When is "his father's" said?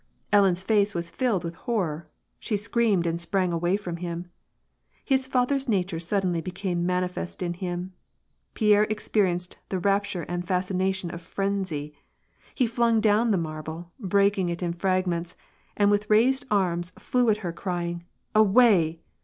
5.05-5.69